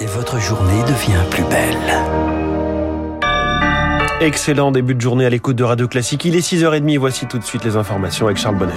et 0.00 0.06
votre 0.06 0.38
journée 0.40 0.82
devient 0.82 1.24
plus 1.30 1.44
belle. 1.44 1.76
Excellent 4.20 4.72
début 4.72 4.94
de 4.94 5.00
journée 5.00 5.26
à 5.26 5.30
l'écoute 5.30 5.56
de 5.56 5.64
Radio 5.64 5.88
Classique. 5.88 6.24
Il 6.24 6.36
est 6.36 6.40
6h30, 6.40 6.98
voici 6.98 7.26
tout 7.26 7.38
de 7.38 7.44
suite 7.44 7.64
les 7.64 7.76
informations 7.76 8.26
avec 8.26 8.38
Charles 8.38 8.56
Bonner. 8.56 8.72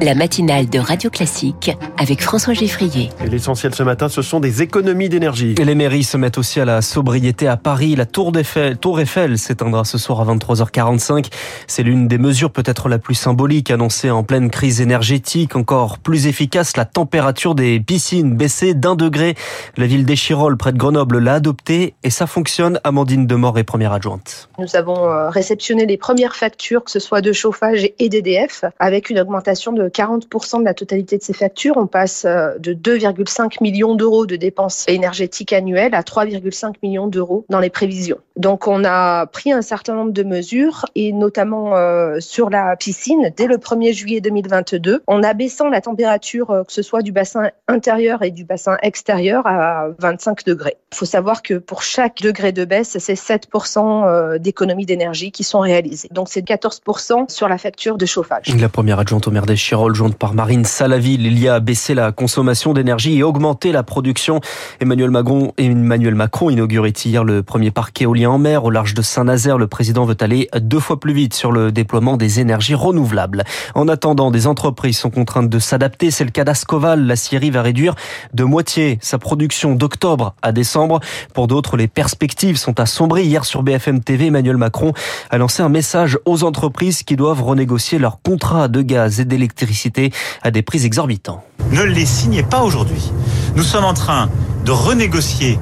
La 0.00 0.14
matinale 0.14 0.68
de 0.68 0.78
Radio 0.78 1.10
Classique 1.10 1.76
avec 1.98 2.22
François 2.22 2.54
Geffrier. 2.54 3.10
Et 3.24 3.28
l'essentiel 3.28 3.74
ce 3.74 3.82
matin, 3.82 4.08
ce 4.08 4.22
sont 4.22 4.38
des 4.38 4.62
économies 4.62 5.08
d'énergie. 5.08 5.54
Et 5.58 5.64
les 5.64 5.74
mairies 5.74 6.04
se 6.04 6.16
mettent 6.16 6.38
aussi 6.38 6.60
à 6.60 6.64
la 6.64 6.82
sobriété 6.82 7.48
à 7.48 7.56
Paris. 7.56 7.96
La 7.96 8.06
Tour 8.06 8.36
Eiffel, 8.36 8.78
Tour 8.78 9.00
Eiffel 9.00 9.38
s'éteindra 9.38 9.84
ce 9.84 9.98
soir 9.98 10.20
à 10.20 10.34
23h45. 10.34 11.30
C'est 11.66 11.82
l'une 11.82 12.06
des 12.06 12.18
mesures 12.18 12.50
peut-être 12.50 12.88
la 12.88 12.98
plus 12.98 13.14
symbolique 13.14 13.70
annoncée 13.70 14.10
en 14.10 14.22
pleine 14.22 14.50
crise 14.50 14.80
énergétique. 14.80 15.56
Encore 15.56 15.98
plus 15.98 16.26
efficace, 16.26 16.76
la 16.76 16.84
température 16.84 17.54
des 17.54 17.80
piscines 17.80 18.36
baissée 18.36 18.74
d'un 18.74 18.94
degré. 18.94 19.34
La 19.76 19.86
ville 19.86 20.04
d'Échirol, 20.04 20.56
près 20.56 20.72
de 20.72 20.78
Grenoble, 20.78 21.18
l'a 21.18 21.34
adoptée 21.34 21.94
et 22.04 22.10
ça 22.10 22.26
fonctionne. 22.26 22.80
Amandine 22.84 23.26
Demort 23.26 23.58
est 23.58 23.64
première 23.64 23.92
adjointe. 23.92 24.48
Nous 24.58 24.76
avons 24.76 25.06
euh, 25.06 25.30
réceptionné 25.30 25.86
les 25.86 25.96
premières 25.96 26.36
factures, 26.36 26.84
que 26.84 26.90
ce 26.90 27.00
soit 27.00 27.20
de 27.20 27.32
chauffage 27.32 27.88
et 27.98 28.08
d'EDF, 28.08 28.64
avec 28.78 29.10
une 29.10 29.18
augmentation 29.18 29.72
de 29.72 29.77
40% 29.86 30.60
de 30.60 30.64
la 30.64 30.74
totalité 30.74 31.18
de 31.18 31.22
ces 31.22 31.32
factures. 31.32 31.76
On 31.76 31.86
passe 31.86 32.24
euh, 32.24 32.58
de 32.58 32.74
2,5 32.74 33.62
millions 33.62 33.94
d'euros 33.94 34.26
de 34.26 34.36
dépenses 34.36 34.84
énergétiques 34.88 35.52
annuelles 35.52 35.94
à 35.94 36.02
3,5 36.02 36.74
millions 36.82 37.06
d'euros 37.06 37.44
dans 37.48 37.60
les 37.60 37.70
prévisions. 37.70 38.18
Donc 38.38 38.68
on 38.68 38.84
a 38.84 39.26
pris 39.26 39.52
un 39.52 39.62
certain 39.62 39.94
nombre 39.94 40.12
de 40.12 40.22
mesures 40.22 40.86
et 40.94 41.12
notamment 41.12 41.74
euh, 41.74 42.20
sur 42.20 42.50
la 42.50 42.76
piscine 42.76 43.32
dès 43.36 43.46
le 43.46 43.56
1er 43.56 43.92
juillet 43.92 44.20
2022 44.20 45.02
en 45.08 45.22
abaissant 45.24 45.68
la 45.68 45.80
température 45.80 46.50
euh, 46.50 46.62
que 46.62 46.72
ce 46.72 46.82
soit 46.82 47.02
du 47.02 47.10
bassin 47.10 47.50
intérieur 47.66 48.22
et 48.22 48.30
du 48.30 48.44
bassin 48.44 48.76
extérieur 48.82 49.44
à 49.46 49.88
25 49.98 50.44
degrés. 50.46 50.76
Il 50.92 50.96
faut 50.96 51.04
savoir 51.04 51.42
que 51.42 51.54
pour 51.54 51.82
chaque 51.82 52.22
degré 52.22 52.52
de 52.52 52.64
baisse, 52.64 52.96
c'est 52.98 53.14
7% 53.14 54.38
d'économies 54.38 54.86
d'énergie 54.86 55.32
qui 55.32 55.42
sont 55.42 55.60
réalisées. 55.60 56.08
Donc 56.12 56.28
c'est 56.30 56.46
14% 56.46 57.28
sur 57.28 57.48
la 57.48 57.58
facture 57.58 57.98
de 57.98 58.06
chauffage. 58.06 58.54
La 58.58 58.68
première 58.68 59.00
adjointe 59.00 59.26
au 59.26 59.30
maire 59.30 59.46
d'Échirol, 59.46 59.94
jointe 59.94 60.16
par 60.16 60.34
Marine 60.34 60.64
Salaville, 60.64 61.26
il 61.26 61.38
y 61.38 61.48
a 61.48 61.58
baissé 61.60 61.94
la 61.94 62.12
consommation 62.12 62.72
d'énergie 62.72 63.18
et 63.18 63.22
augmenté 63.22 63.72
la 63.72 63.82
production. 63.82 64.40
Emmanuel 64.80 65.10
Macron, 65.10 65.52
Emmanuel 65.58 66.14
Macron 66.14 66.50
inaugurait 66.50 66.90
hier 66.90 67.24
le 67.24 67.42
premier 67.42 67.70
parc 67.70 68.00
éolien 68.00 68.27
en 68.28 68.38
mer 68.38 68.64
au 68.64 68.70
large 68.70 68.94
de 68.94 69.02
Saint-Nazaire. 69.02 69.58
Le 69.58 69.66
président 69.66 70.04
veut 70.04 70.16
aller 70.20 70.48
deux 70.60 70.80
fois 70.80 71.00
plus 71.00 71.12
vite 71.12 71.34
sur 71.34 71.52
le 71.52 71.72
déploiement 71.72 72.16
des 72.16 72.40
énergies 72.40 72.74
renouvelables. 72.74 73.44
En 73.74 73.88
attendant, 73.88 74.30
des 74.30 74.46
entreprises 74.46 74.98
sont 74.98 75.10
contraintes 75.10 75.48
de 75.48 75.58
s'adapter. 75.58 76.10
C'est 76.10 76.24
le 76.24 76.30
cas 76.30 76.44
d'Ascoval. 76.44 77.06
La 77.06 77.16
Syrie 77.16 77.50
va 77.50 77.62
réduire 77.62 77.94
de 78.34 78.44
moitié 78.44 78.98
sa 79.00 79.18
production 79.18 79.74
d'octobre 79.74 80.34
à 80.42 80.52
décembre. 80.52 81.00
Pour 81.34 81.46
d'autres, 81.46 81.76
les 81.76 81.88
perspectives 81.88 82.56
sont 82.56 82.78
assombries. 82.80 83.24
Hier 83.24 83.44
sur 83.44 83.62
BFM 83.62 84.00
TV, 84.00 84.26
Emmanuel 84.26 84.56
Macron 84.56 84.92
a 85.30 85.38
lancé 85.38 85.62
un 85.62 85.68
message 85.68 86.18
aux 86.24 86.44
entreprises 86.44 87.02
qui 87.02 87.16
doivent 87.16 87.42
renégocier 87.42 87.98
leurs 87.98 88.20
contrats 88.22 88.68
de 88.68 88.82
gaz 88.82 89.20
et 89.20 89.24
d'électricité 89.24 90.12
à 90.42 90.50
des 90.50 90.62
prix 90.62 90.84
exorbitants. 90.84 91.42
Ne 91.72 91.82
les 91.82 92.06
signez 92.06 92.42
pas 92.42 92.62
aujourd'hui. 92.62 93.10
Nous 93.54 93.62
sommes 93.62 93.84
en 93.84 93.94
train 93.94 94.30
de 94.64 94.70
renégocier 94.70 95.58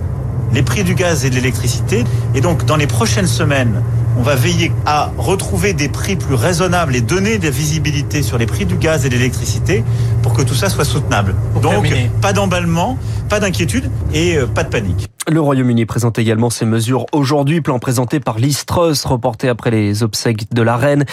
les 0.52 0.62
prix 0.62 0.84
du 0.84 0.94
gaz 0.94 1.24
et 1.24 1.30
de 1.30 1.34
l'électricité. 1.34 2.04
Et 2.34 2.40
donc, 2.40 2.64
dans 2.64 2.76
les 2.76 2.86
prochaines 2.86 3.26
semaines, 3.26 3.82
on 4.18 4.22
va 4.22 4.34
veiller 4.34 4.72
à 4.86 5.10
retrouver 5.18 5.72
des 5.74 5.88
prix 5.88 6.16
plus 6.16 6.34
raisonnables 6.34 6.96
et 6.96 7.00
donner 7.00 7.38
des 7.38 7.50
visibilités 7.50 8.22
sur 8.22 8.38
les 8.38 8.46
prix 8.46 8.64
du 8.64 8.76
gaz 8.76 9.04
et 9.04 9.08
de 9.08 9.16
l'électricité 9.16 9.84
pour 10.22 10.32
que 10.32 10.42
tout 10.42 10.54
ça 10.54 10.70
soit 10.70 10.84
soutenable. 10.84 11.34
donc, 11.60 11.92
pas 12.22 12.32
d'emballement, 12.32 12.98
pas 13.28 13.40
d'inquiétude 13.40 13.90
et 14.12 14.36
euh, 14.36 14.46
pas 14.46 14.64
de 14.64 14.68
panique. 14.68 15.08
Le 15.28 15.40
Royaume-Uni 15.40 15.86
présente 15.86 16.20
également 16.20 16.50
ses 16.50 16.66
mesures 16.66 17.06
aujourd'hui, 17.10 17.60
plan 17.60 17.80
présenté 17.80 18.20
par 18.20 18.38
Liz 18.38 18.64
Truss, 18.64 19.04
reporté 19.04 19.48
après 19.48 19.72
les 19.72 20.04
obsèques 20.04 20.54
de 20.54 20.62
la 20.62 20.76
reine. 20.76 21.04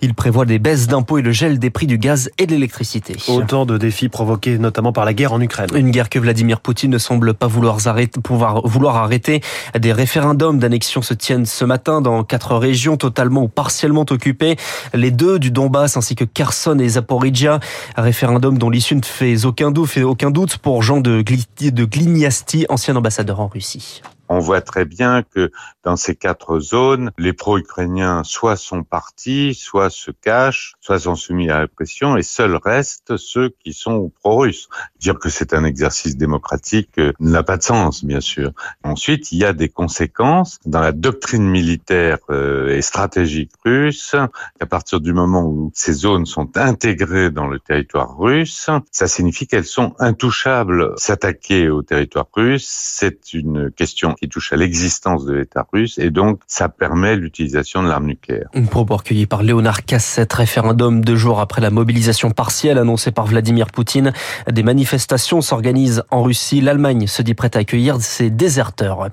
Il 0.00 0.14
prévoit 0.14 0.44
des 0.44 0.58
baisses 0.58 0.88
d'impôts 0.88 1.18
et 1.18 1.22
le 1.22 1.30
gel 1.30 1.60
des 1.60 1.70
prix 1.70 1.86
du 1.86 1.96
gaz 1.96 2.30
et 2.38 2.46
de 2.46 2.50
l'électricité. 2.50 3.14
Autant 3.28 3.66
de 3.66 3.78
défis 3.78 4.08
provoqués 4.08 4.58
notamment 4.58 4.92
par 4.92 5.04
la 5.04 5.14
guerre 5.14 5.32
en 5.32 5.40
Ukraine. 5.40 5.68
Une 5.76 5.92
guerre 5.92 6.08
que 6.08 6.18
Vladimir 6.18 6.60
Poutine 6.60 6.90
ne 6.90 6.98
semble 6.98 7.32
pas 7.32 7.46
vouloir 7.46 7.86
arrêter, 7.86 8.20
pouvoir, 8.20 8.66
vouloir 8.66 8.96
arrêter. 8.96 9.40
Des 9.78 9.92
référendums 9.92 10.58
d'annexion 10.58 11.00
se 11.00 11.14
tiennent 11.14 11.46
ce 11.46 11.64
matin 11.64 12.00
dans 12.00 12.24
quatre 12.24 12.56
régions 12.56 12.96
totalement 12.96 13.44
ou 13.44 13.48
partiellement 13.48 14.04
occupées. 14.10 14.56
Les 14.94 15.12
deux 15.12 15.38
du 15.38 15.52
Donbass 15.52 15.96
ainsi 15.96 16.16
que 16.16 16.24
Kherson 16.24 16.80
et 16.80 16.88
Zaporizhia. 16.88 17.60
Un 17.96 18.02
référendum 18.02 18.58
dont 18.58 18.68
l'issue 18.68 18.96
ne 18.96 19.04
fait 19.04 19.44
aucun 19.44 19.70
doute, 19.70 19.90
fait 19.90 20.02
aucun 20.02 20.32
doute 20.32 20.56
pour 20.58 20.82
Jean 20.82 21.00
de, 21.00 21.22
de 21.60 21.84
Gliniasti, 21.84 22.64
ancien 22.70 22.96
ambassadeur 22.96 23.40
en 23.40 23.48
Russie. 23.48 24.00
On 24.32 24.38
voit 24.38 24.60
très 24.60 24.84
bien 24.84 25.24
que 25.24 25.50
dans 25.82 25.96
ces 25.96 26.14
quatre 26.14 26.60
zones, 26.60 27.10
les 27.18 27.32
pro-ukrainiens 27.32 28.22
soit 28.22 28.54
sont 28.54 28.84
partis, 28.84 29.54
soit 29.54 29.90
se 29.90 30.12
cachent, 30.12 30.74
soit 30.80 31.00
sont 31.00 31.16
soumis 31.16 31.50
à 31.50 31.54
la 31.54 31.60
répression, 31.62 32.16
et 32.16 32.22
seuls 32.22 32.54
restent 32.54 33.16
ceux 33.16 33.48
qui 33.58 33.72
sont 33.72 34.12
pro-russes. 34.20 34.68
Dire 35.00 35.18
que 35.18 35.30
c'est 35.30 35.52
un 35.52 35.64
exercice 35.64 36.16
démocratique 36.16 36.90
euh, 36.98 37.12
n'a 37.18 37.42
pas 37.42 37.56
de 37.56 37.64
sens, 37.64 38.04
bien 38.04 38.20
sûr. 38.20 38.52
Ensuite, 38.84 39.32
il 39.32 39.38
y 39.38 39.44
a 39.44 39.52
des 39.52 39.68
conséquences 39.68 40.60
dans 40.64 40.80
la 40.80 40.92
doctrine 40.92 41.48
militaire 41.48 42.18
euh, 42.30 42.68
et 42.68 42.82
stratégique 42.82 43.50
russe. 43.64 44.14
À 44.60 44.66
partir 44.66 45.00
du 45.00 45.12
moment 45.12 45.42
où 45.42 45.72
ces 45.74 45.92
zones 45.92 46.26
sont 46.26 46.56
intégrées 46.56 47.30
dans 47.30 47.48
le 47.48 47.58
territoire 47.58 48.16
russe, 48.16 48.70
ça 48.92 49.08
signifie 49.08 49.48
qu'elles 49.48 49.64
sont 49.64 49.96
intouchables. 49.98 50.92
S'attaquer 50.98 51.68
au 51.68 51.82
territoire 51.82 52.28
russe, 52.32 52.68
c'est 52.70 53.32
une 53.32 53.72
question 53.72 54.14
qui 54.20 54.28
touche 54.28 54.52
à 54.52 54.56
l'existence 54.56 55.24
de 55.24 55.32
l'État 55.32 55.66
russe 55.72 55.98
et 55.98 56.10
donc 56.10 56.40
ça 56.46 56.68
permet 56.68 57.16
l'utilisation 57.16 57.82
de 57.82 57.88
l'arme 57.88 58.06
nucléaire. 58.06 58.48
Une 58.52 58.68
propos 58.68 58.96
recueillie 58.96 59.24
par 59.24 59.42
Léonard 59.42 59.84
Cassette, 59.84 60.32
référendum 60.34 61.02
deux 61.02 61.16
jours 61.16 61.40
après 61.40 61.62
la 61.62 61.70
mobilisation 61.70 62.30
partielle 62.30 62.76
annoncée 62.76 63.12
par 63.12 63.26
Vladimir 63.26 63.68
Poutine. 63.68 64.12
Des 64.50 64.62
manifestations 64.62 65.40
s'organisent 65.40 66.02
en 66.10 66.22
Russie. 66.22 66.60
L'Allemagne 66.60 67.06
se 67.06 67.22
dit 67.22 67.32
prête 67.32 67.56
à 67.56 67.60
accueillir 67.60 67.96
ses 68.00 68.28
déserteurs. 68.28 69.08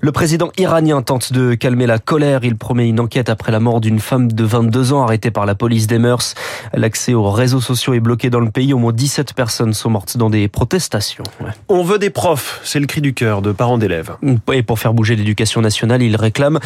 Le 0.00 0.12
président 0.12 0.52
iranien 0.56 1.02
tente 1.02 1.32
de 1.32 1.54
calmer 1.54 1.86
la 1.86 1.98
colère. 1.98 2.44
Il 2.44 2.56
promet 2.56 2.88
une 2.88 3.00
enquête 3.00 3.30
après 3.30 3.50
la 3.50 3.58
mort 3.58 3.80
d'une 3.80 3.98
femme 3.98 4.30
de 4.30 4.44
22 4.44 4.92
ans 4.92 5.02
arrêtée 5.02 5.32
par 5.32 5.44
la 5.44 5.56
police 5.56 5.88
des 5.88 5.98
mœurs. 5.98 6.34
L'accès 6.72 7.14
aux 7.14 7.30
réseaux 7.30 7.60
sociaux 7.60 7.94
est 7.94 8.00
bloqué 8.00 8.30
dans 8.30 8.40
le 8.40 8.50
pays. 8.50 8.72
Au 8.72 8.78
moins 8.78 8.92
17 8.92 9.34
personnes 9.34 9.74
sont 9.74 9.90
mortes 9.90 10.16
dans 10.16 10.30
des 10.30 10.46
protestations. 10.46 11.24
On 11.68 11.82
veut 11.82 11.98
des 11.98 12.10
profs, 12.10 12.60
c'est 12.62 12.78
le 12.78 12.86
cri 12.86 13.00
du 13.00 13.12
cœur 13.12 13.42
de 13.42 13.50
parents 13.50 13.78
d'élèves. 13.78 14.12
Et 14.52 14.62
pour 14.62 14.78
faire 14.78 14.92
bouger 14.92 15.16
l'éducation 15.16 15.62
nationale, 15.62 16.02
il 16.02 16.14
réclame 16.14 16.58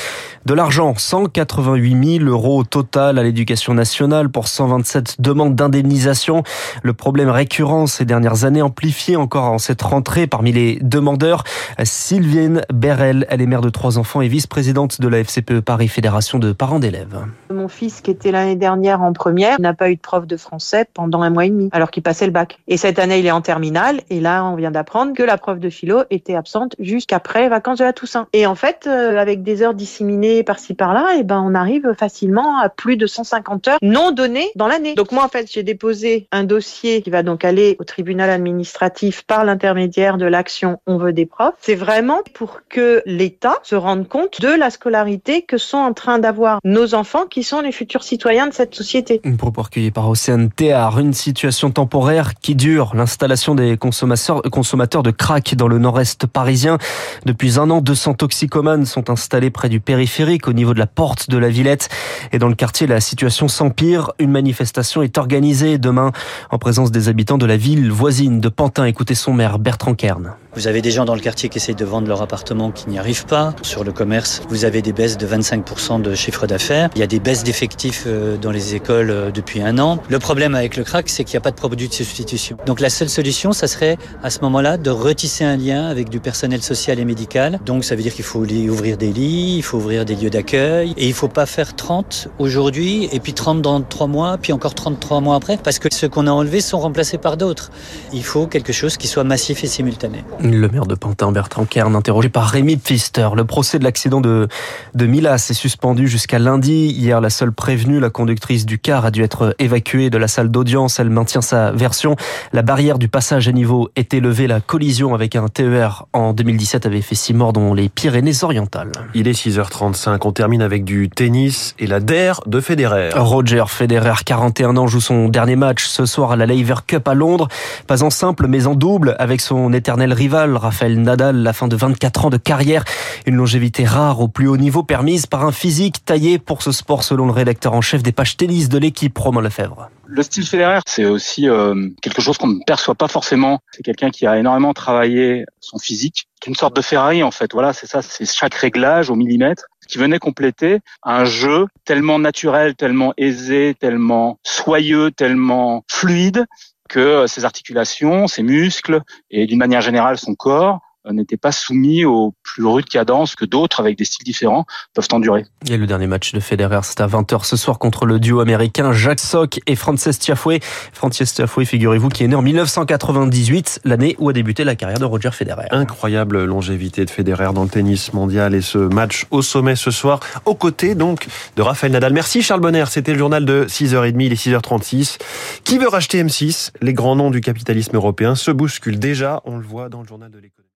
de 0.44 0.54
l'argent. 0.54 0.94
188 0.97 2.19
000 2.19 2.30
euros 2.30 2.64
total 2.64 3.19
à 3.19 3.22
l'éducation 3.22 3.74
nationale 3.74 4.28
pour 4.28 4.48
127 4.48 5.20
demandes 5.20 5.54
d'indemnisation. 5.54 6.42
Le 6.82 6.92
problème 6.94 7.28
récurrent 7.28 7.86
ces 7.86 8.04
dernières 8.04 8.44
années 8.44 8.62
amplifié 8.62 9.16
encore 9.16 9.44
en 9.44 9.58
cette 9.58 9.82
rentrée 9.82 10.26
parmi 10.26 10.52
les 10.52 10.78
demandeurs. 10.82 11.44
Sylvienne 11.84 12.62
Berel, 12.72 13.26
elle 13.30 13.41
est 13.41 13.47
mère 13.47 13.60
de 13.60 13.70
trois 13.70 13.98
enfants 13.98 14.20
et 14.20 14.28
vice-présidente 14.28 15.00
de 15.00 15.08
la 15.08 15.22
FCPE 15.22 15.60
Paris 15.60 15.88
Fédération 15.88 16.38
de 16.38 16.53
parents 16.53 16.80
d'élèves. 16.80 17.24
Mon 17.53 17.68
fils 17.68 18.00
qui 18.00 18.10
était 18.10 18.32
l'année 18.32 18.56
dernière 18.56 19.03
en 19.03 19.12
première 19.12 19.60
n'a 19.60 19.74
pas 19.74 19.91
eu 19.91 19.97
de 19.97 20.00
prof 20.00 20.26
de 20.26 20.36
français 20.36 20.88
pendant 20.92 21.22
un 21.22 21.30
mois 21.30 21.47
et 21.47 21.50
demi 21.50 21.68
alors 21.72 21.91
qu'il 21.91 22.03
passait 22.03 22.26
le 22.26 22.32
bac. 22.32 22.58
Et 22.66 22.76
cette 22.76 22.98
année 22.98 23.20
il 23.20 23.26
est 23.26 23.30
en 23.30 23.42
terminale 23.42 24.00
et 24.10 24.20
là 24.20 24.44
on 24.44 24.56
vient 24.56 24.70
d'apprendre 24.70 25.12
que 25.14 25.22
la 25.22 25.38
prof 25.38 25.58
de 25.60 25.70
philo 25.70 26.03
était 26.10 26.34
absente 26.34 26.74
jusqu'après 26.78 27.48
vacances 27.48 27.75
de 27.78 27.84
la 27.84 27.92
Toussaint. 27.92 28.26
Et 28.32 28.47
en 28.47 28.54
fait 28.54 28.87
euh, 28.87 29.19
avec 29.19 29.42
des 29.42 29.62
heures 29.62 29.75
disséminées 29.75 30.42
par-ci 30.42 30.75
par-là, 30.75 31.16
et 31.19 31.22
ben 31.22 31.42
on 31.44 31.54
arrive 31.54 31.94
facilement 31.98 32.59
à 32.59 32.69
plus 32.69 32.97
de 32.97 33.06
150 33.06 33.69
heures 33.69 33.78
non 33.82 34.10
données 34.10 34.50
dans 34.56 34.69
l'année. 34.69 34.94
Donc 34.94 35.12
moi 35.12 35.25
en 35.25 35.28
fait 35.28 35.50
j'ai 35.50 35.62
déposé 35.62 36.28
un 36.32 36.44
dossier 36.44 37.03
qui 37.03 37.10
va 37.10 37.22
donc 37.22 37.44
aller 37.44 37.76
au 37.78 37.84
tribunal 37.84 38.31
administratif 38.31 39.22
par 39.22 39.45
l'intermédiaire 39.45 40.18
de 40.18 40.27
l'action 40.27 40.78
On 40.86 40.98
veut 40.98 41.12
des 41.12 41.27
profs. 41.27 41.54
C'est 41.60 41.74
vraiment 41.74 42.21
pour 42.34 42.60
que 42.68 43.03
l'État 43.06 43.59
se 43.62 43.74
rende 43.74 44.09
compte 44.09 44.41
de 44.41 44.48
la 44.48 44.71
scolarité 44.71 45.42
que 45.42 45.59
sont 45.59 45.78
en 45.78 45.92
train 45.92 46.18
d'avoir 46.18 46.60
nos 46.65 46.95
enfants 46.95 47.27
qui 47.27 47.42
sont 47.42 47.60
les 47.60 47.72
futurs 47.72 48.03
citoyens 48.03 48.47
de 48.47 48.53
cette 48.53 48.74
société. 48.74 49.21
Une 49.24 49.36
propos 49.36 49.62
recueillie 49.62 49.91
par 49.91 50.09
Océane 50.09 50.50
Théard, 50.50 50.98
une 50.98 51.12
situation 51.12 51.71
temporaire 51.71 52.34
qui 52.34 52.54
dure. 52.54 52.95
L'installation 52.95 53.54
des 53.54 53.77
consommateurs, 53.77 54.42
consommateurs 54.42 55.03
de 55.03 55.10
crack 55.10 55.54
dans 55.54 55.68
le 55.68 55.78
nord-est 55.78 56.27
parisien. 56.27 56.78
Depuis 57.24 57.59
un 57.59 57.66
an, 57.71 57.80
200 57.80 58.15
toxicomanes 58.15 58.86
sont 58.86 59.10
installés 59.10 59.51
près 59.51 59.68
du 59.68 59.80
périphérique 59.80 60.48
au 60.48 60.53
niveau 60.53 60.74
de 60.74 60.78
la 60.78 60.86
porte 60.86 61.30
de 61.30 61.39
la 61.39 61.48
Villette. 61.48 61.89
Et 62.33 62.39
dans 62.39 62.48
le 62.48 62.54
quartier, 62.54 62.86
la 62.86 63.01
situation 63.01 63.48
s'empire. 63.48 64.13
Une 64.18 64.30
manifestation 64.30 65.03
est 65.03 65.18
organisée 65.18 65.78
demain 65.78 66.13
en 66.51 66.59
présence 66.59 66.91
des 66.91 67.09
habitants 67.09 67.39
de 67.39 67.47
la 67.47 67.57
ville 67.57 67.91
voisine 67.91 68.41
de 68.41 68.48
Pantin. 68.48 68.84
Écoutez 68.84 69.15
son 69.15 69.33
maire 69.33 69.59
Bertrand 69.59 69.95
Kern. 69.95 70.34
Vous 70.56 70.68
avez 70.68 70.80
des 70.80 70.91
gens 70.91 71.04
dans 71.04 71.14
le 71.14 71.20
quartier 71.20 71.50
qui 71.50 71.58
essayent 71.58 71.74
de 71.74 71.84
vendre 71.84 72.08
leur 72.08 72.22
appartement 72.22 72.70
qui 72.70 72.88
n'y 72.88 72.98
arrivent 72.98 73.26
pas. 73.26 73.54
Sur 73.60 73.84
le 73.84 73.92
commerce, 73.92 74.41
vous 74.48 74.64
avez 74.64 74.80
des 74.80 74.94
baisses 74.94 75.18
de 75.18 75.26
25% 75.26 76.00
de 76.00 76.14
chiffre 76.14 76.47
d'affaires. 76.47 76.88
Il 76.94 77.00
y 77.00 77.03
a 77.03 77.06
des 77.06 77.20
baisses 77.20 77.44
d'effectifs 77.44 78.04
euh, 78.06 78.38
dans 78.38 78.50
les 78.50 78.74
écoles 78.74 79.10
euh, 79.10 79.30
depuis 79.30 79.60
un 79.60 79.78
an. 79.78 79.98
Le 80.08 80.18
problème 80.18 80.54
avec 80.54 80.78
le 80.78 80.84
crack, 80.84 81.10
c'est 81.10 81.24
qu'il 81.24 81.34
n'y 81.34 81.38
a 81.38 81.42
pas 81.42 81.50
de 81.50 81.56
produit 81.56 81.88
de 81.88 81.92
substitution. 81.92 82.56
Donc 82.64 82.80
la 82.80 82.88
seule 82.88 83.10
solution, 83.10 83.53
ça 83.53 83.66
serait 83.66 83.98
à 84.22 84.30
ce 84.30 84.41
moment-là 84.41 84.78
de 84.78 84.88
retisser 84.88 85.44
un 85.44 85.58
lien 85.58 85.88
avec 85.88 86.08
du 86.08 86.20
personnel 86.20 86.62
social 86.62 86.98
et 86.98 87.04
médical. 87.04 87.60
Donc 87.66 87.84
ça 87.84 87.94
veut 87.94 88.02
dire 88.02 88.14
qu'il 88.14 88.24
faut 88.24 88.38
ouvrir 88.38 88.97
des 88.97 89.12
lits, 89.12 89.56
il 89.59 89.62
faut 89.62 89.76
ouvrir 89.76 90.06
des 90.06 90.14
lieux 90.14 90.30
d'accueil 90.30 90.94
et 90.97 91.06
il 91.06 91.12
faut 91.12 91.28
pas 91.28 91.44
faire 91.44 91.76
30 91.76 92.28
aujourd'hui 92.38 93.10
et 93.12 93.20
puis 93.20 93.34
30 93.34 93.60
dans 93.60 93.82
3 93.82 94.06
mois, 94.06 94.38
puis 94.41 94.54
encore 94.54 94.74
33 94.74 95.20
mois 95.20 95.36
après 95.36 95.59
parce 95.59 95.78
que 95.78 95.88
ceux 95.92 96.09
qu'on 96.09 96.26
a 96.26 96.30
enlevés 96.30 96.62
sont 96.62 96.78
remplacés 96.78 97.18
par 97.18 97.36
d'autres. 97.36 97.70
Il 98.14 98.24
faut 98.24 98.47
quelque 98.47 98.72
chose 98.72 98.97
qui 98.97 99.06
soit 99.06 99.24
massif 99.24 99.62
et 99.62 99.66
simultané. 99.66 100.24
Le 100.53 100.69
maire 100.69 100.87
de 100.87 100.95
Pantin, 100.95 101.33
Bertrand 101.33 101.65
Kern, 101.65 101.97
interrogé 101.97 102.28
par 102.28 102.47
Rémi 102.47 102.77
Pfister. 102.77 103.31
Le 103.34 103.45
procès 103.45 103.81
de 103.81 103.84
l'accident 103.84 104.21
de, 104.21 104.47
de 104.95 105.07
Milas 105.07 105.48
est 105.51 105.54
suspendu 105.54 106.07
jusqu'à 106.07 106.39
lundi. 106.39 106.87
Hier, 106.87 107.21
la 107.21 107.31
seule 107.31 107.51
prévenue, 107.51 107.98
la 107.98 108.10
conductrice 108.10 108.65
du 108.65 108.78
car, 108.78 109.04
a 109.04 109.10
dû 109.10 109.25
être 109.25 109.57
évacuée 109.59 110.09
de 110.09 110.19
la 110.19 110.28
salle 110.28 110.48
d'audience. 110.48 111.01
Elle 111.01 111.10
maintient 111.10 111.41
sa 111.41 111.72
version. 111.72 112.15
La 112.53 112.63
barrière 112.63 112.98
du 112.98 113.09
passage 113.09 113.48
à 113.48 113.53
niveau 113.53 113.91
est 113.97 114.15
élevée. 114.15 114.47
La 114.47 114.60
collision 114.60 115.15
avec 115.15 115.34
un 115.34 115.48
TER 115.48 116.07
en 116.13 116.33
2017 116.33 116.87
avait 116.87 117.03
fait 117.03 117.16
six 117.16 117.34
morts 117.34 117.53
dans 117.53 117.75
les 117.75 117.89
Pyrénées-Orientales. 117.89 118.93
Il 119.15 119.27
est 119.27 119.33
6h35. 119.33 120.19
On 120.25 120.33
termine 120.33 120.63
avec 120.63 120.84
du 120.84 121.09
tennis 121.09 121.75
et 121.81 121.89
la 121.89 121.98
DER 121.98 122.34
de 122.47 122.60
Federer. 122.60 123.10
Roger 123.16 123.65
Federer, 123.66 124.22
41 124.25 124.77
ans, 124.77 124.87
joue 124.87 125.01
son 125.01 125.28
dernier 125.28 125.57
match 125.57 125.87
ce 125.87 126.07
soir 126.07 126.33
à 126.33 126.37
la 126.37 126.47
Laver 126.47 126.77
Cup 126.87 127.09
à 127.09 127.15
Londres. 127.15 127.48
Pas 127.89 128.04
en 128.04 128.10
simple, 128.10 128.47
mais 128.47 128.66
en 128.66 128.75
double 128.75 129.16
avec 129.19 129.41
son 129.41 129.72
éternel 129.72 130.13
rival, 130.13 130.35
Rafael 130.36 131.00
Nadal, 131.00 131.36
la 131.36 131.53
fin 131.54 131.66
de 131.66 131.77
24 131.77 132.27
ans 132.27 132.30
de 132.30 132.36
carrière. 132.36 132.84
Une 133.24 133.36
longévité 133.36 133.84
rare 133.84 134.21
au 134.21 134.28
plus 134.28 134.48
haut 134.48 134.59
niveau 134.59 134.83
permise 134.83 135.27
par 135.27 135.44
un 135.47 135.53
physique 135.53 136.04
taillé 136.04 136.38
pour 136.38 136.62
ce 136.62 136.72
sport 136.72 137.03
selon 137.03 137.24
le 137.24 137.33
rédacteur 137.33 137.72
en 137.72 137.80
chef 137.80 138.03
des 138.03 138.12
pages 138.12 138.36
tennis 138.36 138.68
de 138.68 138.78
l'équipe, 138.78 139.16
Romain 139.16 139.41
Lefebvre. 139.41 139.88
Le 140.04 140.22
style 140.22 140.47
Federer, 140.47 140.80
c'est 140.86 141.06
aussi 141.06 141.48
euh, 141.48 141.88
quelque 142.03 142.21
chose 142.21 142.36
qu'on 142.36 142.48
ne 142.48 142.60
perçoit 142.66 142.94
pas 142.94 143.09
forcément. 143.09 143.60
C'est 143.72 143.83
quelqu'un 143.83 144.10
qui 144.10 144.27
a 144.27 144.38
énormément 144.38 144.74
travaillé 144.74 145.47
son 145.60 145.78
physique, 145.78 146.28
qui 146.41 146.48
est 146.48 146.53
une 146.53 146.56
sorte 146.56 146.77
de 146.77 146.83
Ferrari 146.83 147.22
en 147.22 147.30
fait. 147.30 147.53
Voilà, 147.54 147.72
c'est 147.72 147.86
ça, 147.86 148.03
c'est 148.03 148.30
chaque 148.30 148.54
réglage 148.54 149.09
au 149.09 149.15
millimètre 149.15 149.65
qui 149.88 149.98
venait 149.98 150.18
compléter 150.18 150.80
un 151.03 151.24
jeu 151.24 151.66
tellement 151.84 152.18
naturel, 152.18 152.74
tellement 152.74 153.15
aisé, 153.16 153.74
tellement 153.78 154.38
soyeux, 154.42 155.10
tellement 155.12 155.84
fluide 155.88 156.44
que 156.88 157.27
ses 157.27 157.44
articulations, 157.44 158.27
ses 158.27 158.42
muscles 158.42 159.00
et 159.30 159.47
d'une 159.47 159.59
manière 159.59 159.80
générale 159.80 160.18
son 160.18 160.34
corps 160.34 160.74
euh, 160.74 160.85
n'étaient 161.12 161.36
pas 161.36 161.53
soumis 161.53 162.04
aux 162.04 162.34
plus 162.42 162.64
rudes 162.64 162.88
cadences 162.88 163.34
que 163.34 163.44
d'autres 163.44 163.80
avec 163.80 163.97
des 163.97 164.04
styles 164.04 164.24
différents 164.24 164.66
peuvent 164.94 165.08
endurer. 165.12 165.44
Et 165.68 165.76
le 165.76 165.86
dernier 165.86 166.06
match 166.06 166.32
de 166.32 166.41
Federer, 166.41 166.80
c'est 166.82 167.00
à 167.00 167.06
20h 167.06 167.44
ce 167.44 167.56
soir 167.56 167.78
contre 167.78 168.06
le 168.06 168.18
duo 168.18 168.41
américain 168.41 168.92
Jacques 168.92 169.20
Sock 169.20 169.60
et 169.66 169.76
Frances 169.76 170.18
Tiafoe. 170.18 170.58
Frances 170.92 171.34
Tiafoe, 171.34 171.64
figurez-vous, 171.64 172.08
qui 172.08 172.24
est 172.24 172.28
né 172.28 172.34
en 172.34 172.42
1998, 172.42 173.80
l'année 173.84 174.16
où 174.18 174.28
a 174.28 174.32
débuté 174.32 174.64
la 174.64 174.74
carrière 174.74 174.98
de 174.98 175.04
Roger 175.04 175.30
Federer. 175.30 175.66
Incroyable 175.70 176.44
longévité 176.44 177.04
de 177.04 177.10
Federer 177.10 177.52
dans 177.54 177.64
le 177.64 177.68
tennis 177.68 178.12
mondial 178.12 178.54
et 178.54 178.62
ce 178.62 178.78
match 178.78 179.26
au 179.30 179.42
sommet 179.42 179.76
ce 179.76 179.91
soir, 179.91 180.20
aux 180.44 180.54
côtés 180.54 180.94
donc 180.94 181.26
de 181.56 181.62
Rafael 181.62 181.92
Nadal. 181.92 182.12
Merci 182.12 182.42
Charles 182.42 182.60
Bonner, 182.60 182.84
c'était 182.88 183.12
le 183.12 183.18
journal 183.18 183.44
de 183.44 183.66
6h30, 183.68 184.14
il 184.20 184.32
est 184.32 184.47
6h36. 184.47 185.18
Qui 185.64 185.78
veut 185.78 185.88
racheter 185.88 186.22
M6 186.22 186.70
Les 186.80 186.94
grands 186.94 187.16
noms 187.16 187.30
du 187.30 187.41
capitalisme 187.41 187.97
européen 187.97 188.34
se 188.34 188.50
bousculent 188.50 188.98
déjà, 188.98 189.42
on 189.44 189.59
le 189.59 189.64
voit 189.64 189.88
dans 189.88 190.02
le 190.02 190.06
journal 190.06 190.30
de 190.30 190.38
l'économie. 190.38 190.56